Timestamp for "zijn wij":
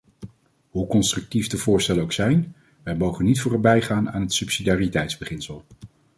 2.11-2.95